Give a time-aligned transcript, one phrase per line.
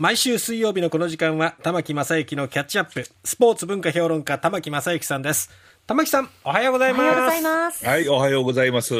[0.00, 5.50] 毎週水曜日のこの時間は玉木正幸のキャッチアップスポーツ文化評論家玉木正幸さんです
[5.86, 7.84] 玉木さんおはようございおはようございます。
[7.86, 8.94] はい、おはようございます。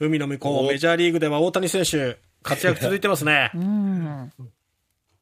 [0.00, 4.32] 海の向こうおメジャーリーグでは大谷選手活躍続いてますねうん。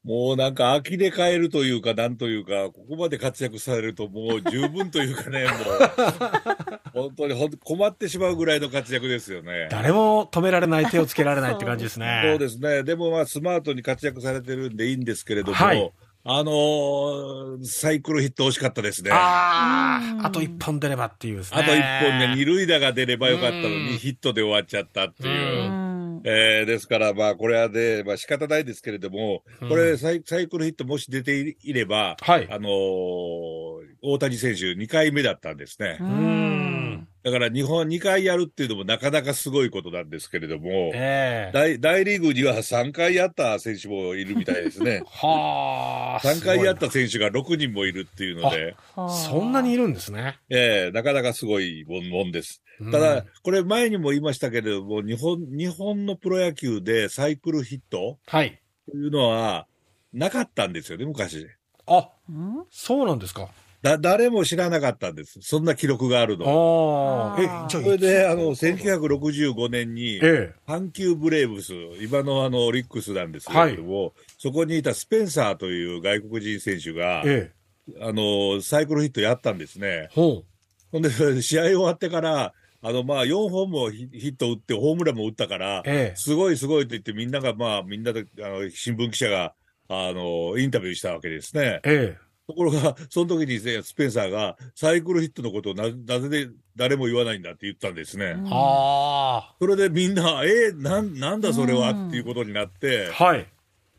[0.05, 5.47] もうなんか呆れ返るというか、なんというか、ここまで活躍されるともう十分というかね、
[6.95, 9.69] もう、本当にほん困ってしまうぐらいの活躍ですよね。
[9.71, 12.83] 誰も止められない手をつけられないって感じですね そうですね。
[12.83, 15.91] でもまあ、スマートに活躍されてるんでいいんですけれども、はい
[16.27, 19.11] あのーサイクルヒット惜しかったですね。
[19.13, 25.84] ああああと一本出ればっていうですねと一本ね、二塁打が出ればよかったのうんに、ヒットで終わっちゃったっていうう。
[26.25, 26.29] ん。
[26.29, 33.64] えーですから、まあ、これはね、まあ仕方ないですけれども、うんこれサイ、サイクルヒットもし出ていれば、はいあのー
[34.05, 35.99] 大谷選手2回目だったんですね。
[36.01, 37.09] ううん。
[37.23, 41.51] だから日本2回やるっていうのもなかなかすごいことなんですけれども、ええ。
[41.55, 45.03] 大大リーグには3回やった選手もいるみたいですね。
[45.09, 50.39] はあ3回やっすた選手が6人もいるっていうので、そんなにいるんですね。
[50.51, 52.63] ええなかなかすごいもんもんです。
[52.81, 52.93] うん。
[52.93, 58.61] ただ、これ前にも言いましたけれども、日本、日本のプロ野球でサイクルヒットはい。
[58.91, 59.67] というのは
[60.13, 61.47] なかったんですよね、昔。
[61.87, 62.65] あうん？
[62.71, 63.49] そうなんですか
[63.85, 65.41] だ、誰も知らなかったんです。
[65.43, 67.37] そんな記録があるの。
[67.37, 70.55] あそれで、あの、1965年に、ええ。
[70.67, 77.53] 阪急ブレーブス、今のあの、オリックスなんですけれども、そこにいたスペンサーという外国人選手が、え
[77.91, 78.01] え。
[78.01, 80.09] あの、サイクルヒットやったんですね。
[80.13, 80.45] ほ
[80.91, 81.11] ほんで、
[81.43, 86.17] 試合終わってから、あの、まあ、4本もヒヒット打って、ホームランも打ったから、ええ。
[86.17, 89.53] すごいすごいと言って、みんなが、まあ、みんなで、あの、新聞記者が、
[89.89, 91.81] あの、インタビューしたわけですね。
[91.85, 98.35] ええところが、その時にねスペンサーが、サイクルヒットのことをななぜで誰も言わないんだって言ったんですね。
[98.37, 103.47] うんあそれでみんな、えーなん、なんだそれはっていうことになってあ、はい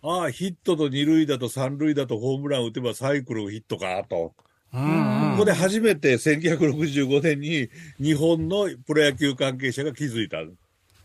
[0.07, 4.33] ああ、ヒットと二塁だと三塁だとホームラン打てばサイクルヒットかと。
[4.73, 10.37] うんここで初めて1965年に日本のプロ野球関係者が気づいた。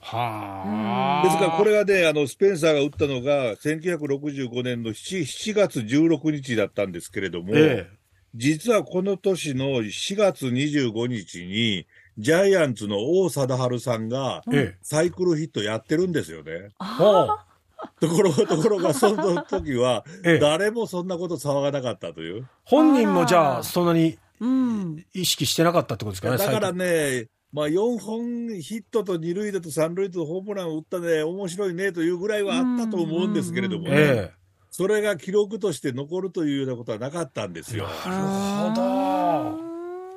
[0.01, 7.89] ですはあからこれがね、あの、スペンサーが打ったのが1965年の 7, 7月16日だったんですけれども、え
[8.35, 11.87] 実はこの年の4月25日に、
[12.19, 14.59] ジャイアンツの王貞治さんがええ。
[14.75, 16.69] えサイクルヒットやってるんですよね。
[16.79, 22.47] ところ、ところがその時は ええ、誰もそんなこと騒がなかったという。
[22.65, 25.05] 本人もじゃあそんなにうん。
[25.13, 34.01] 意識してなかったってことですかねだから最ね、まあ4本ヒットと二塁打と三塁打とホームランを打ったね、面白いねというぐらいはあったと思うんですけれども近ね。
[34.01, 34.31] え
[34.71, 37.89] それが記録として残るというようなことはなかったんですえよ。
[38.07, 39.71] なるほど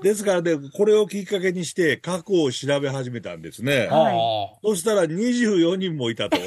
[0.03, 3.87] ですからね、これをきっかけにして過去を調べ始めたんですね。
[3.89, 6.37] ああそしたら24人もいたと。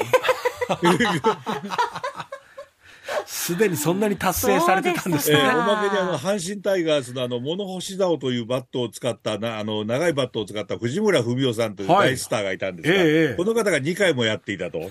[3.46, 12.10] すでにそんなに達成されてたんですえねーおまけにあの、阪神タイガースのあの、物干し竿というバットを使ったな、あの、長いバットを使った藤村文夫さんというはい。
[12.10, 13.34] 大スターがいたんですが、ええええ。
[13.36, 14.80] この方が2回もやっていたと。
[14.80, 14.90] は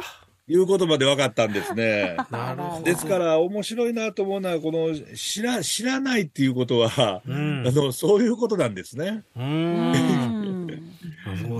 [0.46, 2.16] いうことまで分かったんですね。
[2.30, 2.84] なるほど。
[2.84, 7.66] ですから、面白いなと思うのは、この、知ら、知らないっていうことは、うん。
[7.66, 9.24] あの、そういうことなんですね。
[9.36, 10.94] ううん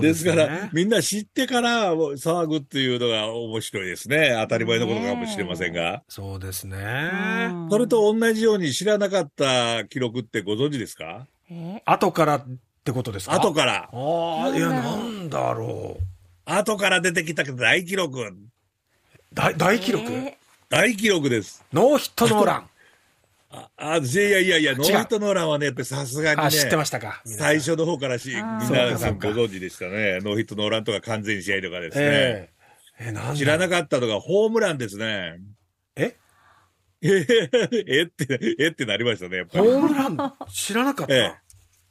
[0.01, 4.35] ですかねら、みんな知ってから騒ぐっていうのが面白いですね。
[4.41, 6.03] 当たり前のことかもしれませんが。
[6.07, 7.11] そうですね。
[7.69, 11.27] それと同じように知らなかった記録ってご存知ですか？
[11.49, 11.81] え？
[11.85, 12.45] 後からっ
[12.83, 13.35] てことですか？
[13.35, 13.89] 後から。
[13.91, 16.03] ああいやななんだろう。
[16.45, 18.19] 後から出てきた大記録。
[19.33, 20.11] 大大記録？
[20.11, 20.37] え
[20.69, 21.63] 大記録です。
[21.73, 22.69] ノーヒットノーラン
[23.49, 27.21] あ、あいやいやいや、ノーヒットノーランはね、やっぱりさすがにね、あ知ってましたか？
[27.25, 30.19] 最初の方からし、皆さんかご存知でしたね。
[30.21, 32.03] ノーヒットノーランとか完全試合とかですね。
[32.05, 32.49] え
[32.99, 33.07] え。
[33.07, 33.35] えなんだ。
[33.35, 35.39] 知らなかったのがホームランですね。
[35.95, 36.15] え？
[37.01, 37.25] え
[37.87, 39.65] え って、えってなりましたね、やっぱり。
[39.65, 40.33] ホームラン？
[40.51, 41.33] 知らなかった、ええ。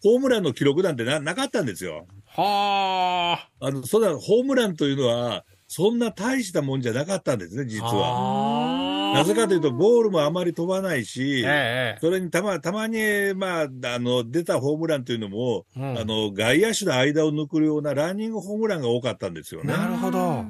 [0.03, 2.07] ホームランの記録なんてななかったんですよ。
[2.27, 3.67] はあ。
[3.67, 7.87] あの、そんな、ホームランというのは、そんな大したもんじゃなかったんですね、実は。
[7.93, 8.84] は
[9.15, 12.99] なぜかというと、ボールもあまり飛ばないし、ええそれにたま、たまに、
[13.35, 13.69] まあ、あ
[13.99, 15.99] の、出たホームランというのも、うん。
[15.99, 19.73] あの、外野手の間を抜くようなランニングホームランが多かったんですよね。
[19.73, 20.44] なるほど。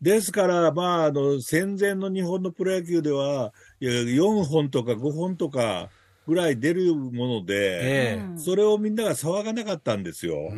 [0.00, 5.88] ですから、まあ、あの、戦前の日本のプロ野球では、いや4本とか5本とか
[6.26, 10.52] ぐらい出るもので、それをみんなが騒がなかったんですよ。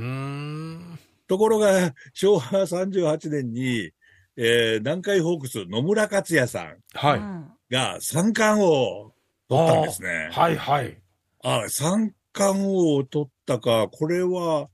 [1.29, 3.91] ところが、昭和38年に、
[4.37, 6.77] えー南海ホークス野村克也さん。
[6.93, 9.13] はい、うんが三冠王を
[9.49, 10.31] 取ったんですね。
[10.33, 10.97] はいはい
[11.43, 14.69] あ三冠王を取ったか、これは、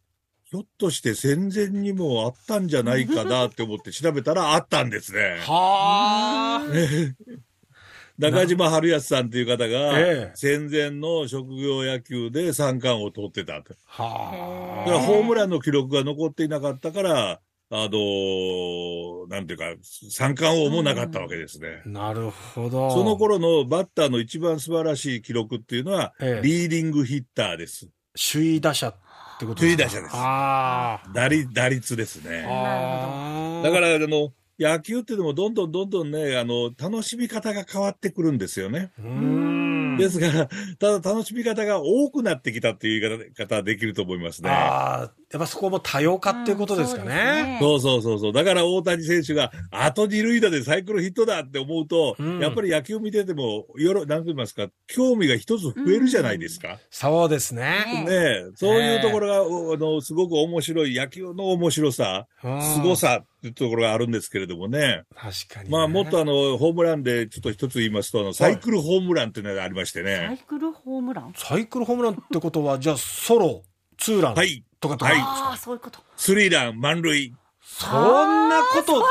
[0.45, 5.39] ひょっとして戦前にもあったんじゃないかなって思って 調べたらあったんですね。
[5.41, 6.67] はあ
[8.19, 13.75] 中島春康さんという方が、ええ戦前の職業野球で三冠を取ってたと。
[13.87, 17.41] はだからホームランの記録が残っていなかったから、
[17.75, 19.65] あのなんていうか、
[20.11, 21.83] 三冠王もなかったわけですね。
[21.87, 21.89] あ。
[21.89, 22.91] なるほど。
[22.91, 27.89] その頃のバッターの一番素晴らしい記録っていうのは、ええリーディングヒッターです。
[28.15, 28.95] 首位打者っ
[29.41, 32.29] てこと首位打者ですあ打率打率ですあ。
[32.29, 32.45] ね。
[32.47, 33.63] ああ。
[33.63, 38.93] だから、あの、野球ってでもどんどんどんどんね、あの、楽しみ方が変わってくるんですよね。
[38.99, 39.97] うーん。
[39.97, 40.49] ですから、
[40.79, 44.51] ただ楽しみ方が多くなってきたっていう言い方ができると思いますね。
[44.51, 47.59] ああ、やっぱそこも多様化っていうことですかね。
[47.61, 48.33] そうそうそうそう。
[48.33, 56.79] だから大谷選手が、あと二塁打でサイクルヒットだって思うと、うんやっぱり野球見てても、よろ、なんと言いますか、興味が一つ増えるじゃないですか。
[56.91, 58.05] そうですね。
[58.07, 65.05] ねえ、そういうところが、おあの、すごく面白い、野球の面白さ、うん凄さっていうところがあるんですけれどもね。
[65.15, 65.71] 確かにね。
[65.71, 70.45] まあ、もっとあの、ホームランでちょっと一つ言いますと、あの、サイクルホームランっていうのがありましてサイね。
[70.47, 71.33] クルホームラン？
[71.37, 73.63] サイクルホームランってことは、じゃあソロ、
[73.99, 74.65] ツーランはい。
[74.83, 77.33] とかとはいああそういうことスリーラン、満塁。
[77.65, 79.03] そんなこと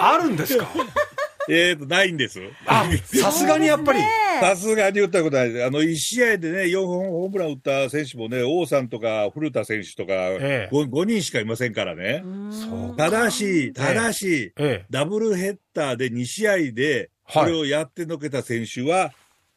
[0.00, 0.66] あるんですか？
[1.50, 2.40] えーと、ないんです。
[2.66, 4.00] あ、さすがにやっぱり。
[4.40, 5.64] さすがに打ったことないです。
[5.64, 12.22] あの、1試合でね、4本ホームラン打った選手もね、王さんとか古田選手とか、ええ 5, 人しかいませんからね。
[12.50, 14.86] そうただし、ただし、ええ。
[14.90, 19.12] ダブルヘッダーで2試合で、はいこれをやってのけた選手は、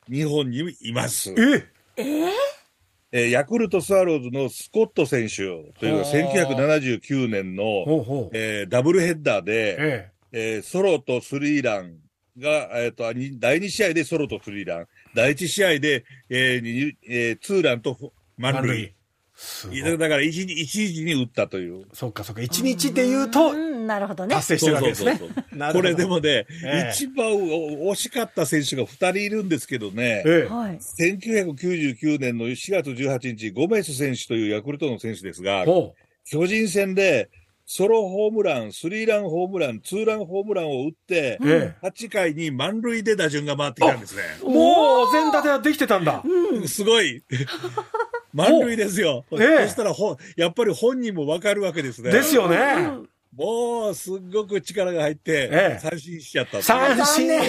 [0.09, 1.33] 日本にいます。
[1.37, 5.37] ええーヤクルトスワローズのスコット選手
[5.79, 8.37] というのがほう1979年の、ほうほう。
[8.37, 11.95] えーダブルヘッダーで、ええーソロとスリーラン
[12.37, 18.13] が、えっ、と、第2試合でソロとスリーラン、第1試合で、えーにえーツーランと。
[18.37, 18.95] 満塁。
[19.97, 21.85] だから一日、一時に打ったという。
[21.93, 22.41] そっかそっか。
[22.41, 25.57] 一日で言うとう、んなるほどね達成してるわけですねそうそうそう。
[25.57, 30.51] なるほどこれでもね、ええ一番お惜しかった選手が2人いるんですけどね、ええ。
[30.51, 35.95] はい1999年の4月18日、ゴメス選手というヤクルトの選手ですが、ほ
[36.25, 37.29] 巨人戦で
[37.73, 41.49] ソロホームラン、スリーランホームラン、ツーランホームランを打って、う。
[41.49, 44.23] え8回に満塁で打順が回ってきたんですね。
[44.41, 44.43] え。
[44.43, 46.21] もう、全立てはできてたんだ。
[46.67, 47.23] すごい。
[48.33, 49.25] 満塁ですよ。
[49.31, 52.11] ええそしたらほ、やっぱり本人もわかるわけですね。
[52.11, 52.75] ですよね。
[53.35, 56.61] もう、すっごく力が入って、ええ三振しちゃった。
[56.61, 57.29] 三振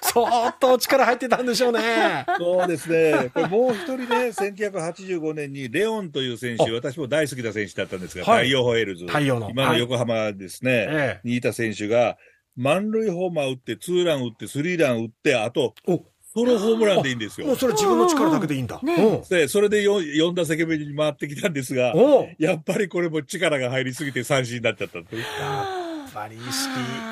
[0.00, 2.24] 相当力入ってたんでしょうね。
[2.38, 3.30] そうですね。
[3.34, 9.06] これもう一人ね、1985年にレオンという選手、私も大好きな選手だったんですが、はい太陽ホエールズ。
[9.06, 11.28] 太陽の今の横浜ですね、ええ。
[11.28, 12.16] にいた選手が、
[12.56, 16.04] 満塁ホーマー打って、ツーラン打って、スリーラン打って、あと、お、
[16.34, 17.46] ソロホームランでいいんですよ。
[17.46, 18.80] もうそれ自分の力だけでいいんだ。
[18.82, 25.22] ねうんで、それで 4, 4打席目に回ってきたんですが、おやっぱりこれも力が入りすぎて三振になっちゃったという。
[25.22, 26.52] やっぱり意識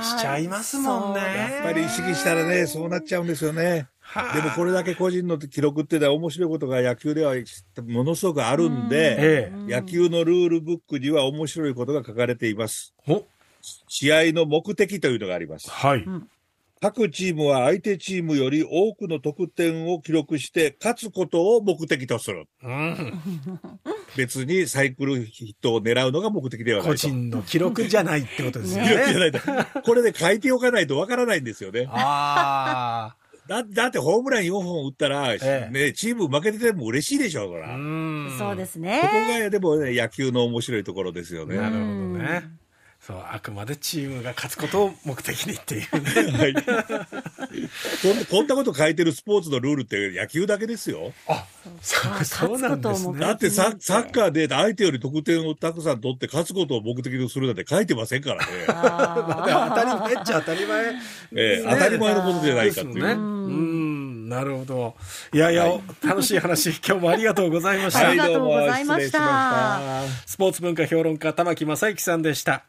[0.05, 1.21] しちゃいますもんね。
[1.21, 3.89] やっぱり意識したらね、そうなっちゃうんですよね。
[4.01, 7.35] はあでもこれだけ個人の記録っていうのは面白いことが野球では
[7.87, 9.73] ものすごくあるんで、ええ。
[9.73, 12.93] 野球のルールブックには面白いことが書かれています。
[13.07, 13.25] お、
[13.89, 15.71] 試合の目的というのがあります。
[15.71, 16.05] はい。
[16.83, 22.49] 各チームは相手チームより多くの得点を記録して勝つことを目的とする。
[22.61, 23.21] うん。
[24.17, 26.91] 別にサイクルヒットを狙うのが目的ではないと。
[26.91, 29.19] 個人の記録じゃないってことですよ記録じゃね。
[29.21, 29.81] ないと。
[29.83, 31.87] これで書いておかないとわからないんですよね。
[31.89, 33.15] あ
[33.47, 37.59] だだってホームラン4本打ったら、ええね、チーム負けてても嬉しいでしょ、そあ。
[37.61, 37.77] ら。
[37.77, 41.57] んそうですここねがでもね、野球の面白いところですよね。
[41.57, 41.85] なるほど
[42.19, 42.62] ね。
[43.05, 46.39] そう、あくまでチームが勝つことを目的にっていうね。
[46.39, 46.55] はい。
[46.55, 51.13] こんこんなこと書いてるスポーツのルールって野球だけですよ。
[51.27, 51.45] あ、
[51.81, 53.19] そう、そうなんですね。
[53.19, 58.53] だってササッカーで相手より得点をたくさん取って勝つことを目的とするなんて書いてませんからね。
[58.69, 60.85] あ当たり前っちゃ当たり前。
[60.85, 60.95] え
[61.61, 62.95] え当たり前のことじゃないかっていう。
[62.95, 63.13] ですよね。
[63.15, 64.95] うん、なるほど。
[65.33, 65.73] いやいや、
[66.05, 68.09] 楽しい話、 今日もありがとうございました。
[68.09, 72.63] ありがとうございましたはいどうも失礼しましたスポーツ文化評論家、玉木正之さんでした。